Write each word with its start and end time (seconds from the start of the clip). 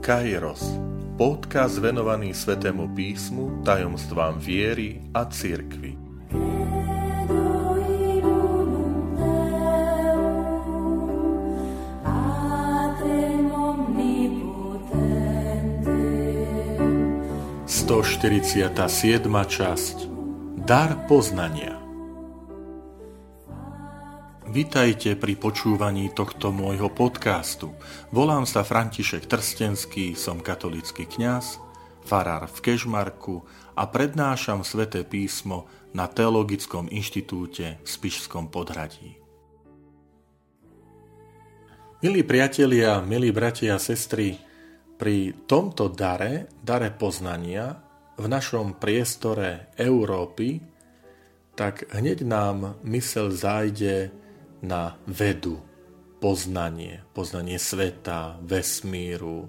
Kairos, 0.00 0.64
podcast 1.20 1.76
venovaný 1.76 2.32
Svetému 2.32 2.96
písmu, 2.96 3.60
tajomstvám 3.68 4.40
viery 4.40 5.04
a 5.12 5.28
cirkvi. 5.28 5.92
Sto 17.68 18.00
siedma 18.88 19.44
časť. 19.44 20.08
Dar 20.64 21.04
poznania 21.12 21.79
Vitajte 24.50 25.14
pri 25.14 25.38
počúvaní 25.38 26.10
tohto 26.10 26.50
môjho 26.50 26.90
podcastu. 26.90 27.70
Volám 28.10 28.42
sa 28.50 28.66
František 28.66 29.30
Trstenský, 29.30 30.18
som 30.18 30.42
katolický 30.42 31.06
kňaz, 31.06 31.62
farár 32.02 32.50
v 32.50 32.58
Kežmarku 32.58 33.46
a 33.78 33.86
prednášam 33.86 34.66
sväté 34.66 35.06
písmo 35.06 35.70
na 35.94 36.10
Teologickom 36.10 36.90
inštitúte 36.90 37.78
v 37.78 37.86
Spišskom 37.86 38.50
podhradí. 38.50 39.22
Milí 42.02 42.26
priatelia, 42.26 42.98
milí 43.06 43.30
bratia 43.30 43.78
a 43.78 43.82
sestry, 43.82 44.34
pri 44.98 45.46
tomto 45.46 45.86
dare, 45.94 46.50
dare 46.58 46.90
poznania, 46.90 47.78
v 48.18 48.26
našom 48.26 48.82
priestore 48.82 49.70
Európy, 49.78 50.58
tak 51.54 51.86
hneď 51.94 52.26
nám 52.26 52.82
mysel 52.82 53.30
zájde 53.30 54.19
na 54.60 54.96
vedu, 55.08 55.60
poznanie, 56.20 57.00
poznanie 57.16 57.56
sveta, 57.56 58.36
vesmíru, 58.44 59.48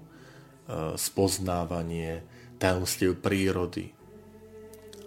spoznávanie 0.96 2.24
tajomstiev 2.56 3.20
prírody. 3.20 3.92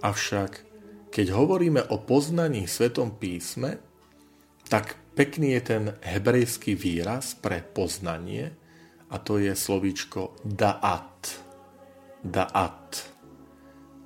Avšak, 0.06 0.62
keď 1.10 1.28
hovoríme 1.34 1.82
o 1.90 1.98
poznaní 1.98 2.70
Svetom 2.70 3.18
písme, 3.18 3.82
tak 4.70 4.98
pekný 5.18 5.58
je 5.58 5.62
ten 5.62 5.84
hebrejský 6.06 6.78
výraz 6.78 7.34
pre 7.38 7.66
poznanie 7.66 8.54
a 9.10 9.16
to 9.18 9.42
je 9.42 9.54
slovíčko 9.58 10.38
da'at. 10.46 11.42
Da'at. 12.26 13.10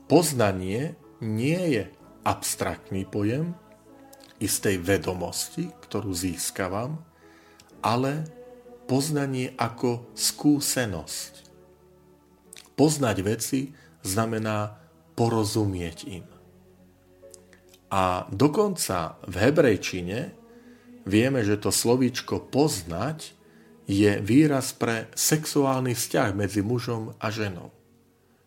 Poznanie 0.08 0.96
nie 1.24 1.62
je 1.76 1.84
abstraktný 2.24 3.08
pojem, 3.08 3.56
istej 4.40 4.80
vedomosti, 4.80 5.70
ktorú 5.84 6.16
získavam, 6.16 7.00
ale 7.84 8.28
poznanie 8.90 9.54
ako 9.56 10.10
skúsenosť. 10.16 11.46
Poznať 12.74 13.18
veci 13.22 13.60
znamená 14.02 14.80
porozumieť 15.14 15.98
im. 16.08 16.26
A 17.92 18.30
dokonca 18.32 19.20
v 19.28 19.36
hebrejčine 19.36 20.32
vieme, 21.04 21.42
že 21.44 21.60
to 21.60 21.74
slovíčko 21.74 22.48
poznať 22.48 23.36
je 23.90 24.22
výraz 24.22 24.72
pre 24.78 25.10
sexuálny 25.18 25.98
vzťah 25.98 26.30
medzi 26.38 26.62
mužom 26.62 27.18
a 27.18 27.34
ženou. 27.34 27.74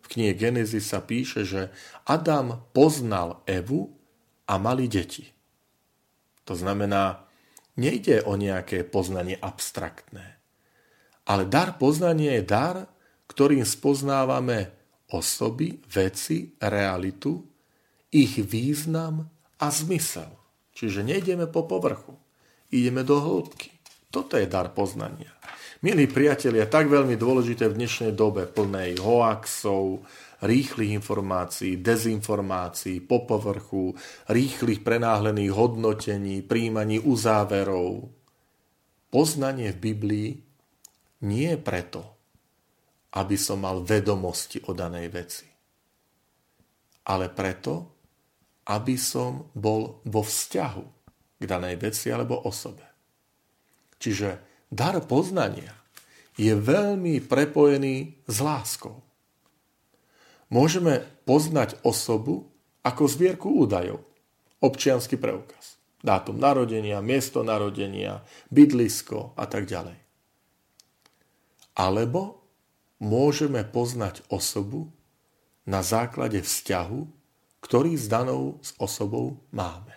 V 0.03 0.07
knihe 0.15 0.33
Genesis 0.39 0.87
sa 0.87 1.03
píše, 1.03 1.43
že 1.43 1.67
Adam 2.07 2.63
poznal 2.71 3.43
Evu 3.43 3.91
a 4.47 4.55
mali 4.55 4.87
deti. 4.87 5.35
To 6.43 6.53
znamená, 6.53 7.27
nejde 7.79 8.21
o 8.23 8.37
nejaké 8.37 8.83
poznanie 8.85 9.39
abstraktné. 9.39 10.37
Ale 11.23 11.47
dar 11.47 11.79
poznania 11.79 12.37
je 12.39 12.43
dar, 12.43 12.75
ktorým 13.31 13.63
spoznávame 13.63 14.75
osoby, 15.13 15.79
veci, 15.87 16.51
realitu, 16.59 17.41
ich 18.13 18.37
význam 18.43 19.29
a 19.57 19.67
zmysel. 19.71 20.29
Čiže 20.73 21.05
nejdeme 21.05 21.47
po 21.47 21.63
povrchu, 21.65 22.17
ideme 22.73 23.05
do 23.05 23.21
hĺbky. 23.21 23.71
Toto 24.13 24.37
je 24.37 24.45
dar 24.45 24.69
poznania. 24.77 25.33
Milí 25.81 26.05
priatelia, 26.05 26.69
tak 26.69 26.85
veľmi 26.85 27.17
dôležité 27.17 27.65
v 27.65 27.81
dnešnej 27.81 28.13
dobe 28.13 28.45
plnej 28.45 29.01
hoaxov, 29.01 30.05
rýchlych 30.45 30.93
informácií, 31.01 31.81
dezinformácií, 31.81 33.01
po 33.01 33.25
povrchu, 33.25 33.97
rýchlych 34.29 34.85
prenáhlených 34.85 35.49
hodnotení, 35.49 36.45
príjmaní 36.45 37.01
uzáverov. 37.01 38.13
Poznanie 39.09 39.73
v 39.73 39.81
Biblii 39.81 40.29
nie 41.25 41.49
je 41.49 41.57
preto, 41.57 42.05
aby 43.17 43.33
som 43.33 43.65
mal 43.65 43.81
vedomosti 43.81 44.61
o 44.69 44.77
danej 44.77 45.09
veci, 45.09 45.49
ale 47.09 47.33
preto, 47.33 47.73
aby 48.69 48.93
som 48.93 49.49
bol 49.57 50.05
vo 50.05 50.21
vzťahu 50.21 50.85
k 51.41 51.43
danej 51.49 51.81
veci 51.81 52.13
alebo 52.13 52.45
osobe. 52.45 52.92
Čiže 54.03 54.43
dar 54.67 54.99
poznania 55.07 55.71
je 56.35 56.51
veľmi 56.51 57.23
prepojený 57.23 58.27
s 58.27 58.37
láskou. 58.43 58.99
Môžeme 60.51 61.07
poznať 61.23 61.79
osobu 61.87 62.51
ako 62.83 63.07
zbierku 63.07 63.47
údajov. 63.47 64.03
Občiansky 64.59 65.15
preukaz, 65.15 65.79
dátum 66.03 66.35
narodenia, 66.35 66.99
miesto 66.99 67.47
narodenia, 67.47 68.27
bydlisko 68.51 69.39
a 69.39 69.47
tak 69.47 69.71
ďalej. 69.71 69.95
Alebo 71.79 72.43
môžeme 72.99 73.63
poznať 73.63 74.19
osobu 74.27 74.91
na 75.63 75.79
základe 75.79 76.43
vzťahu, 76.43 77.07
ktorý 77.63 77.95
s 77.95 78.11
danou 78.11 78.59
s 78.59 78.75
osobou 78.75 79.39
máme. 79.55 79.95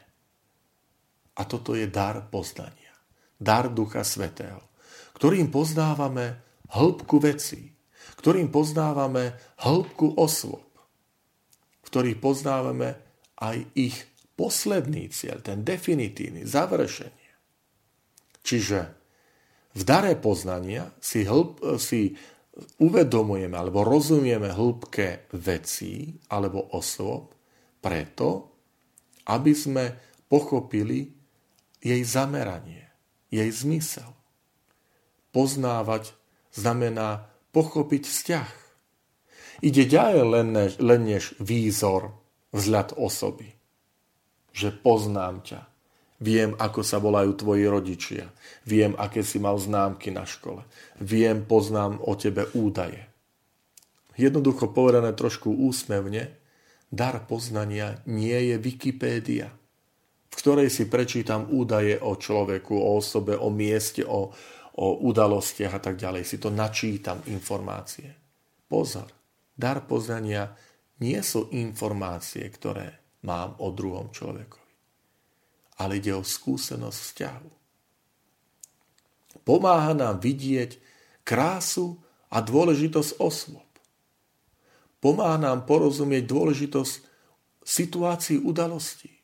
A 1.34 1.42
toto 1.42 1.74
je 1.74 1.90
dar 1.90 2.22
poznania. 2.30 2.85
Dar 3.36 3.68
Ducha 3.68 4.02
Svetého, 4.02 4.64
ktorým 5.16 5.52
poznávame 5.52 6.40
hĺbku 6.72 7.20
vecí, 7.20 7.72
ktorým 8.16 8.48
poznávame 8.48 9.36
hĺbku 9.60 10.16
osôb, 10.16 10.64
v 11.84 11.88
ktorých 11.88 12.18
poznávame 12.18 12.96
aj 13.38 13.56
ich 13.76 13.96
posledný 14.36 15.08
cieľ, 15.12 15.40
ten 15.40 15.64
definitívny, 15.64 16.44
završenie. 16.44 17.30
Čiže 18.44 18.78
v 19.76 19.82
dare 19.84 20.16
poznania 20.16 20.88
si, 21.00 21.24
hĺb, 21.24 21.76
si 21.76 22.16
uvedomujeme 22.80 23.52
alebo 23.52 23.84
rozumieme 23.84 24.48
hĺbke 24.48 25.28
vecí 25.36 26.16
alebo 26.32 26.72
osôb 26.72 27.36
preto, 27.80 28.56
aby 29.28 29.52
sme 29.52 29.84
pochopili 30.30 31.12
jej 31.82 32.02
zameranie, 32.02 32.85
jej 33.30 33.50
zmysel. 33.50 34.08
Poznávať 35.34 36.16
znamená 36.54 37.28
pochopiť 37.52 38.02
vzťah. 38.08 38.50
Ide 39.64 39.84
ďalej 39.88 40.24
len 40.24 40.46
než, 40.52 40.72
len 40.80 41.00
než 41.08 41.32
výzor, 41.40 42.12
vzhľad 42.52 42.96
osoby. 42.96 43.56
Že 44.52 44.72
poznám 44.80 45.44
ťa. 45.44 45.60
Viem, 46.16 46.56
ako 46.56 46.80
sa 46.80 46.96
volajú 46.96 47.36
tvoji 47.36 47.68
rodičia. 47.68 48.32
Viem, 48.64 48.96
aké 48.96 49.20
si 49.20 49.36
mal 49.36 49.60
známky 49.60 50.08
na 50.08 50.24
škole. 50.24 50.64
Viem, 50.96 51.44
poznám 51.44 52.00
o 52.00 52.16
tebe 52.16 52.48
údaje. 52.56 53.04
Jednoducho 54.16 54.72
povedané 54.72 55.12
trošku 55.12 55.52
úsmevne, 55.52 56.32
dar 56.88 57.20
poznania 57.28 58.00
nie 58.08 58.32
je 58.32 58.56
Wikipédia, 58.56 59.52
ktorej 60.46 60.70
si 60.70 60.86
prečítam 60.86 61.50
údaje 61.50 61.98
o 61.98 62.14
človeku, 62.14 62.70
o 62.78 63.02
osobe, 63.02 63.34
o 63.34 63.50
mieste, 63.50 64.06
o, 64.06 64.30
o 64.78 64.86
udalostiach 65.02 65.74
a 65.74 65.82
tak 65.82 65.98
ďalej. 65.98 66.22
Si 66.22 66.38
to 66.38 66.54
načítam 66.54 67.18
informácie. 67.26 68.14
Pozor, 68.70 69.10
dar 69.58 69.82
poznania 69.90 70.54
nie 71.02 71.18
sú 71.18 71.50
informácie, 71.50 72.46
ktoré 72.46 73.18
mám 73.26 73.58
o 73.58 73.74
druhom 73.74 74.14
človekovi. 74.14 74.74
Ale 75.82 75.98
ide 75.98 76.14
o 76.14 76.22
skúsenosť 76.22 76.98
vzťahu. 77.02 77.50
Pomáha 79.42 79.98
nám 79.98 80.22
vidieť 80.22 80.78
krásu 81.26 81.98
a 82.30 82.38
dôležitosť 82.38 83.18
osôb. 83.18 83.66
Pomáha 85.02 85.42
nám 85.42 85.66
porozumieť 85.66 86.22
dôležitosť 86.22 86.94
situácií 87.66 88.38
udalostí. 88.38 89.15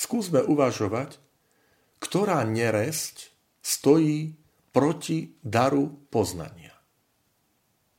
Skúsme 0.00 0.40
uvažovať, 0.40 1.20
ktorá 2.00 2.40
neresť 2.48 3.36
stojí 3.60 4.32
proti 4.72 5.36
daru 5.44 5.92
poznania. 6.08 6.72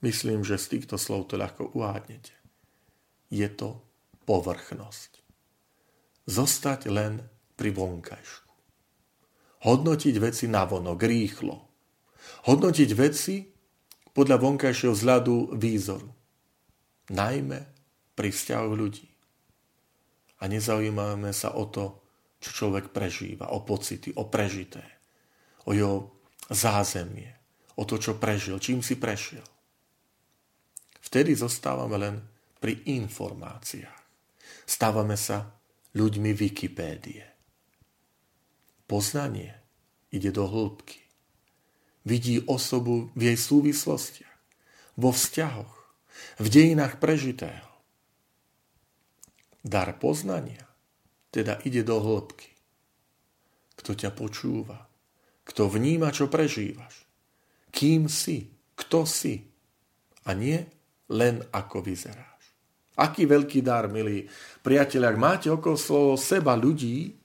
Myslím, 0.01 0.42
že 0.42 0.57
z 0.57 0.65
týchto 0.77 0.98
slov 0.98 1.30
to 1.30 1.38
ľahko 1.38 1.77
uhádnete. 1.77 2.33
Je 3.30 3.45
to 3.53 3.86
povrchnosť. 4.25 5.21
Zostať 6.25 6.89
len 6.89 7.21
pri 7.53 7.69
vonkajšku. 7.69 8.53
Hodnotiť 9.62 10.15
veci 10.18 10.50
navonok, 10.50 10.98
rýchlo. 11.06 11.57
Hodnotiť 12.50 12.89
veci 12.98 13.45
podľa 14.09 14.42
vonkajšieho 14.42 14.98
vzhľadu 14.98 15.53
výzoru. 15.53 16.09
Najmä 17.13 17.59
pri 18.18 18.30
vzťahu 18.33 18.69
ľudí. 18.74 19.10
A 20.41 20.49
nezaujímame 20.49 21.29
sa 21.31 21.53
o 21.53 21.69
to, 21.69 22.01
čo 22.41 22.65
človek 22.65 22.89
prežíva, 22.89 23.53
o 23.53 23.61
pocity, 23.61 24.09
o 24.17 24.25
prežité, 24.25 24.81
o 25.69 25.77
jeho 25.77 26.09
zázemie, 26.49 27.29
o 27.77 27.85
to, 27.85 28.01
čo 28.01 28.17
prežil, 28.17 28.57
čím 28.57 28.81
si 28.81 28.97
prešiel. 28.97 29.45
Vtedy 31.01 31.38
zostávame 31.38 31.97
len 32.01 32.15
pri 32.57 32.81
informáciách. 32.89 34.01
Stávame 34.65 35.17
sa 35.17 35.49
ľuďmi 35.93 36.31
Wikipédie. 36.33 37.25
Poznanie 38.85 39.55
ide 40.11 40.29
do 40.35 40.45
hĺbky. 40.49 40.99
Vidí 42.03 42.41
osobu 42.49 43.13
v 43.13 43.31
jej 43.31 43.38
súvislostiach, 43.38 44.38
vo 44.97 45.13
vzťahoch, 45.13 45.75
v 46.41 46.47
dejinách 46.49 46.97
prežitého. 46.97 47.70
Dar 49.61 49.93
poznania 50.01 50.65
teda 51.31 51.63
ide 51.63 51.81
do 51.85 51.97
hĺbky. 52.01 52.51
Kto 53.79 53.95
ťa 53.95 54.11
počúva, 54.13 54.77
kto 55.47 55.71
vníma, 55.71 56.13
čo 56.13 56.27
prežívaš, 56.27 57.07
kým 57.71 58.11
si, 58.11 58.51
kto 58.77 59.07
si 59.07 59.41
a 60.27 60.35
nie 60.35 60.59
len 61.09 61.41
ako 61.49 61.81
vyzeráš. 61.81 62.43
Aký 62.99 63.25
veľký 63.25 63.63
dar, 63.63 63.87
milí 63.87 64.27
priatelia, 64.61 65.09
ak 65.09 65.17
máte 65.17 65.47
okolo 65.49 66.13
seba 66.19 66.53
ľudí, 66.53 67.15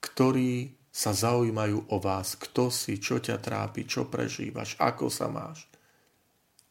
ktorí 0.00 0.72
sa 0.88 1.12
zaujímajú 1.12 1.92
o 1.92 1.96
vás, 2.00 2.40
kto 2.40 2.72
si, 2.72 2.96
čo 2.96 3.20
ťa 3.20 3.36
trápi, 3.36 3.84
čo 3.84 4.08
prežívaš, 4.08 4.80
ako 4.80 5.12
sa 5.12 5.28
máš. 5.28 5.68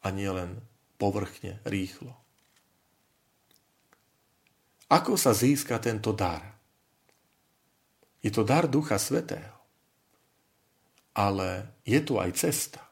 A 0.02 0.10
nie 0.10 0.26
len 0.26 0.58
povrchne, 0.98 1.62
rýchlo. 1.62 2.25
Ako 4.86 5.18
sa 5.18 5.34
získa 5.34 5.82
tento 5.82 6.14
dar? 6.14 6.56
Je 8.22 8.30
to 8.30 8.46
dar 8.46 8.70
Ducha 8.70 8.98
Svetého. 8.98 9.54
Ale 11.16 11.80
je 11.82 11.98
tu 12.02 12.20
aj 12.20 12.30
cesta. 12.38 12.82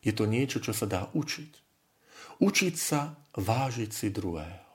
Je 0.00 0.12
to 0.12 0.24
niečo, 0.28 0.60
čo 0.60 0.72
sa 0.72 0.84
dá 0.88 1.08
učiť. 1.12 1.52
Učiť 2.40 2.74
sa 2.76 3.16
vážiť 3.36 3.90
si 3.92 4.08
druhého. 4.08 4.68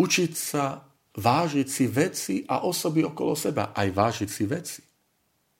Učiť 0.00 0.32
sa 0.32 0.80
vážiť 1.14 1.68
si 1.68 1.84
veci 1.86 2.36
a 2.48 2.66
osoby 2.66 3.06
okolo 3.06 3.36
seba, 3.38 3.70
aj 3.70 3.88
vážiť 3.94 4.28
si 4.28 4.44
veci. 4.48 4.82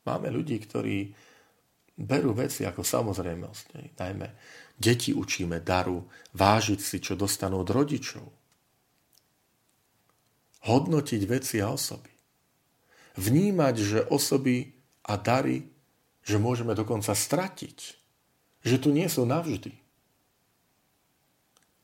Máme 0.04 0.28
ľudí, 0.32 0.56
ktorí 0.58 1.08
berú 1.94 2.34
veci 2.34 2.66
ako 2.66 2.82
samozrejmosť. 2.82 3.94
Najmä 3.94 4.28
deti 4.74 5.14
učíme 5.14 5.62
daru 5.62 6.02
vážiť 6.34 6.80
si, 6.80 6.98
čo 6.98 7.14
dostanú 7.14 7.62
od 7.62 7.70
rodičov. 7.70 8.43
Hodnotiť 10.64 11.22
veci 11.28 11.60
a 11.60 11.68
osoby. 11.68 12.08
Vnímať, 13.20 13.74
že 13.76 14.00
osoby 14.08 14.72
a 15.04 15.20
dary, 15.20 15.68
že 16.24 16.40
môžeme 16.40 16.72
dokonca 16.72 17.12
stratiť. 17.12 17.78
Že 18.64 18.76
tu 18.80 18.88
nie 18.90 19.04
sú 19.12 19.28
navždy. 19.28 19.76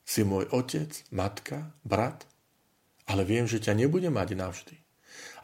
Si 0.08 0.24
môj 0.24 0.48
otec, 0.50 0.90
matka, 1.12 1.76
brat, 1.84 2.24
ale 3.04 3.22
viem, 3.28 3.44
že 3.44 3.60
ťa 3.60 3.76
nebude 3.76 4.08
mať 4.08 4.28
navždy. 4.32 4.76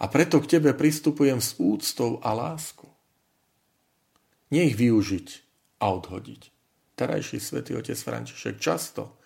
A 0.01 0.09
preto 0.09 0.41
k 0.41 0.57
tebe 0.57 0.73
pristupujem 0.73 1.39
s 1.45 1.61
úctou 1.61 2.19
a 2.25 2.33
láskou. 2.33 2.91
Nie 4.49 4.71
ich 4.73 4.79
využiť 4.79 5.29
a 5.85 5.93
odhodiť. 5.93 6.43
Terajší 6.97 7.39
svätý 7.43 7.77
otec 7.77 7.99
František 8.01 8.57
často 8.57 9.21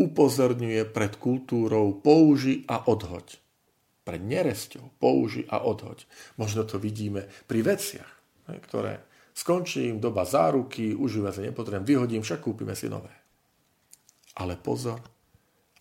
upozorňuje 0.00 0.88
pred 0.88 1.12
kultúrou 1.20 2.00
použi 2.00 2.64
a 2.64 2.80
odhoď. 2.88 3.41
Pred 4.02 4.22
neresťou 4.22 4.98
použi 4.98 5.46
a 5.46 5.62
odhoď. 5.62 6.04
Možno 6.34 6.66
to 6.66 6.82
vidíme 6.82 7.30
pri 7.46 7.62
veciach, 7.62 8.10
ktoré 8.50 9.02
skončím, 9.30 10.02
doba 10.02 10.26
záruky, 10.26 10.92
užíva 10.92 11.30
sa 11.30 11.40
nepotrebujem, 11.40 11.86
vyhodím, 11.86 12.22
však 12.26 12.42
kúpime 12.42 12.74
si 12.74 12.90
nové. 12.90 13.12
Ale 14.36 14.58
pozor, 14.58 15.00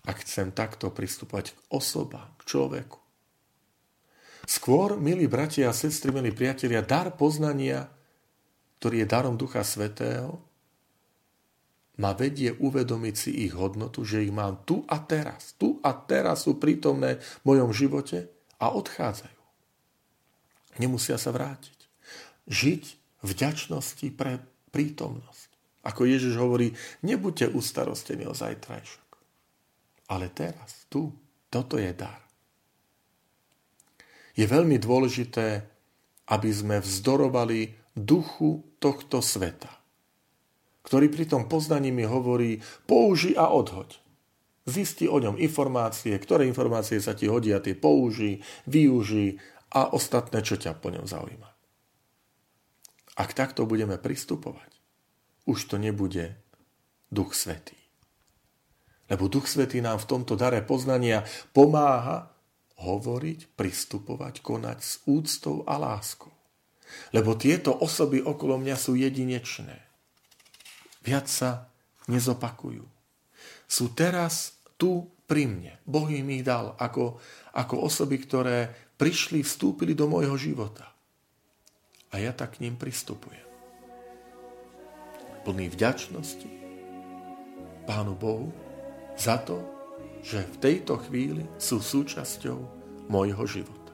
ak 0.06 0.22
chcem 0.26 0.54
takto 0.54 0.90
pristupovať 0.90 1.54
k 1.54 1.60
osobám, 1.74 2.30
k 2.42 2.44
človeku. 2.46 3.00
Skôr, 4.50 4.98
milí 4.98 5.30
bratia 5.30 5.70
a 5.70 5.78
sestry, 5.78 6.10
milí 6.10 6.34
priatelia, 6.34 6.82
dar 6.82 7.14
poznania, 7.14 7.88
ktorý 8.82 9.06
je 9.06 9.08
darom 9.08 9.38
Ducha 9.38 9.62
Svetého, 9.62 10.42
ma 12.01 12.18
vedie 12.18 12.50
uvedomiť 12.57 13.15
si 13.15 13.45
ich 13.45 13.53
hodnotu, 13.53 14.01
že 14.01 14.25
ich 14.25 14.33
mám 14.33 14.65
tu 14.65 14.81
a 14.89 14.98
teraz. 14.98 15.53
Tu 15.62 15.77
a 15.86 15.94
teraz 15.94 16.50
sú 16.50 16.57
prítomné 16.57 17.21
v 17.45 17.53
mojom 17.53 17.69
živote 17.69 18.25
a 18.57 18.74
odchádzajú. 18.74 19.42
Nemusia 20.81 21.21
sa 21.21 21.30
vrátiť. 21.30 21.77
Žiť 22.50 22.83
vďačnosti 23.21 24.07
pre 24.18 24.42
prítomnosť. 24.74 25.50
Ako 25.86 26.09
Ježiš 26.09 26.38
hovorí, 26.42 26.74
nebuďte 27.06 27.53
ustarostení 27.53 28.25
o 28.25 28.33
zajtrajšok. 28.33 29.09
Ale 30.09 30.33
teraz, 30.33 30.89
tu, 30.89 31.13
toto 31.53 31.77
je 31.77 31.94
dar. 31.94 32.21
Je 34.33 34.45
veľmi 34.50 34.81
dôležité, 34.81 35.65
aby 36.31 36.50
sme 36.50 36.80
vzdorovali 36.80 37.75
duchu 37.98 38.63
tohto 38.80 39.19
sveta, 39.19 39.69
ktorý 40.81 41.07
pri 41.13 41.25
tom 41.30 41.45
poznaní 41.45 41.94
mi 41.94 42.06
hovorí 42.06 42.62
použi 42.89 43.38
a 43.38 43.50
odhoď. 43.54 44.01
Zisti 44.66 45.10
o 45.10 45.18
ňom 45.18 45.42
informácie, 45.42 46.13
ktoré 46.18 46.45
informácie 46.45 47.01
sa 47.01 47.18
ti 47.18 47.25
hodia, 47.25 47.62
tie 47.62 47.74
použi, 47.74 48.45
využi 48.69 49.42
a 49.74 49.89
ostatné, 49.89 50.45
čo 50.45 50.57
ťa 50.57 50.78
po 50.78 50.94
ňom 50.94 51.10
zaujíma. 51.10 51.50
Ak 53.18 53.33
takto 53.33 53.66
budeme 53.66 53.98
pristupovať, 53.98 54.72
už 55.50 55.60
to 55.66 55.75
nebude 55.81 56.38
Duch 57.10 57.34
Svetý. 57.34 57.77
Lebo 59.12 59.27
Duch 59.27 59.50
Svetý 59.50 59.84
nám 59.84 60.00
v 60.00 60.07
tomto 60.07 60.39
dare 60.39 60.63
poznania 60.63 61.27
pomáha 61.51 62.31
hovoriť, 62.80 63.60
pristupovať, 63.60 64.39
konať 64.39 64.80
s 64.80 64.94
úctou 65.06 65.68
a 65.68 65.75
láskou. 65.75 66.31
Lebo 67.12 67.36
tieto 67.36 67.75
osoby 67.75 68.24
okolo 68.24 68.56
mňa 68.58 68.75
sú 68.79 68.96
jedinečné. 68.96 69.90
Viac 71.01 71.25
sa 71.25 71.65
nezopakujú. 72.05 72.86
Sú 73.65 73.93
teraz 73.98 74.58
tu 74.77 75.10
pri 75.25 75.50
mne. 75.50 75.74
Boh 75.88 76.05
im 76.12 76.27
ich 76.34 76.46
dal 76.46 76.77
ako, 76.77 77.17
ako 77.55 77.75
osoby, 77.88 78.22
ktoré 78.22 78.70
prišli, 79.00 79.41
vstúpili 79.41 79.98
do 79.98 80.05
môjho 80.05 80.38
života. 80.38 80.91
A 82.12 82.20
ja 82.20 82.36
tak 82.36 82.60
k 82.60 82.67
ním 82.67 82.75
pristupujem. 82.77 83.48
Plný 85.41 85.74
vďačnosti 85.74 86.50
Pánu 87.88 88.13
Bohu, 88.13 88.53
za 89.17 89.41
to, 89.41 89.58
že 90.22 90.46
v 90.46 90.55
tejto 90.62 91.01
chvíli 91.01 91.50
sú 91.58 91.81
súčasťou 91.81 92.58
môjho 93.10 93.41
života. 93.50 93.89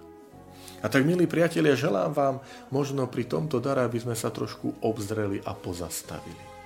A 0.84 0.92
tak, 0.92 1.08
milí 1.08 1.24
priatelia, 1.24 1.80
želám 1.80 2.12
vám 2.12 2.36
možno 2.68 3.08
pri 3.08 3.24
tomto 3.24 3.64
dare, 3.64 3.88
aby 3.88 3.96
sme 3.96 4.14
sa 4.14 4.28
trošku 4.28 4.84
obzreli 4.84 5.40
a 5.48 5.56
pozastavili 5.56 6.57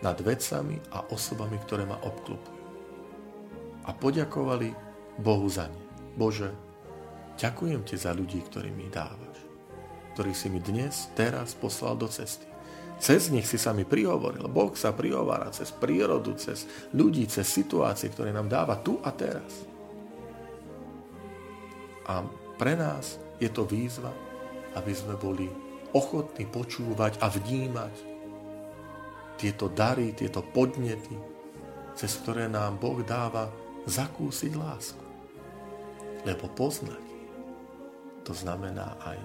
nad 0.00 0.16
vecami 0.20 0.80
a 0.96 1.04
osobami, 1.12 1.60
ktoré 1.60 1.84
ma 1.84 2.00
obklopujú. 2.00 2.60
A 3.88 3.90
poďakovali 3.92 4.72
Bohu 5.20 5.48
za 5.48 5.68
ne. 5.68 5.80
Bože, 6.16 6.52
ďakujem 7.36 7.84
ti 7.84 7.96
za 7.96 8.12
ľudí, 8.16 8.40
ktorí 8.44 8.72
mi 8.72 8.88
dávaš, 8.88 9.38
ktorí 10.16 10.32
si 10.32 10.48
mi 10.48 10.60
dnes, 10.60 11.12
teraz 11.16 11.56
poslal 11.56 11.96
do 11.96 12.08
cesty. 12.08 12.48
Cez 13.00 13.32
nich 13.32 13.48
si 13.48 13.56
sa 13.56 13.72
mi 13.72 13.88
prihovoril. 13.88 14.44
Boh 14.52 14.76
sa 14.76 14.92
prihovára 14.92 15.48
cez 15.48 15.72
prírodu, 15.72 16.36
cez 16.36 16.68
ľudí, 16.92 17.24
cez 17.24 17.48
situácie, 17.48 18.12
ktoré 18.12 18.28
nám 18.28 18.52
dáva 18.52 18.76
tu 18.76 19.00
a 19.00 19.08
teraz. 19.08 19.64
A 22.04 22.20
pre 22.60 22.76
nás 22.76 23.16
je 23.40 23.48
to 23.48 23.64
výzva, 23.64 24.12
aby 24.76 24.92
sme 24.92 25.16
boli 25.16 25.48
ochotní 25.96 26.44
počúvať 26.44 27.16
a 27.24 27.32
vnímať 27.32 28.09
tieto 29.40 29.72
dary, 29.72 30.12
tieto 30.12 30.44
podnety, 30.44 31.16
cez 31.96 32.20
ktoré 32.20 32.44
nám 32.44 32.76
Boh 32.76 33.00
dáva 33.00 33.48
zakúsiť 33.88 34.52
lásku. 34.52 35.06
Lebo 36.28 36.52
poznať, 36.52 37.00
to 38.28 38.36
znamená 38.36 39.00
aj 39.00 39.16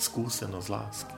skúsenosť 0.00 0.68
lásky. 0.72 1.16